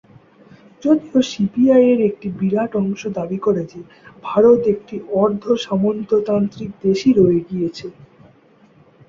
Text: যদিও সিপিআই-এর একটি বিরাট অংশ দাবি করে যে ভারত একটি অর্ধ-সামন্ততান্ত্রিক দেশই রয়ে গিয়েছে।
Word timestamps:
যদিও 0.83 1.19
সিপিআই-এর 1.31 1.99
একটি 2.09 2.27
বিরাট 2.39 2.71
অংশ 2.81 3.01
দাবি 3.17 3.37
করে 3.37 3.61
যে 3.71 3.79
ভারত 4.23 4.61
একটি 4.73 4.95
অর্ধ-সামন্ততান্ত্রিক 5.15 6.71
দেশই 6.83 7.11
রয়ে 7.19 7.41
গিয়েছে। 7.49 7.87